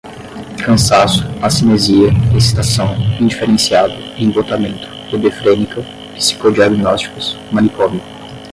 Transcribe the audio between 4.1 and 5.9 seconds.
embotamento, hebefrênica,